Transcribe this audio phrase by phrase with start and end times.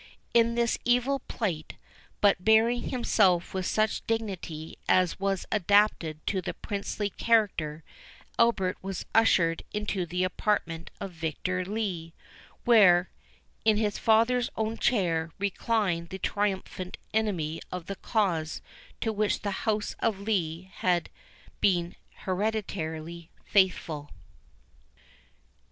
[0.33, 1.75] In this evil plight,
[2.21, 7.83] but bearing himself with such dignity as was adapted to the princely character,
[8.39, 12.15] Albert was ushered into the apartment of Victor Lee,
[12.65, 13.11] where,
[13.63, 18.59] in his father's own chair, reclined the triumphant enemy of the cause
[19.01, 21.11] to which the house of Lee had
[21.59, 21.95] been
[22.25, 24.09] hereditarily faithful.